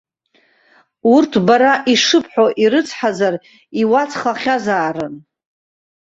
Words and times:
Урҭ 1.13 1.31
бара 1.47 1.73
ишыбҳәо 1.93 2.45
ирыцҳазар, 2.63 3.33
иуацхахьазаарын. 3.81 5.15